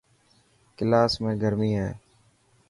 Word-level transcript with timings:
ڪلاس 0.77 1.11
۾ 1.23 1.29
گرمي 1.41 1.71
هي. 1.79 1.89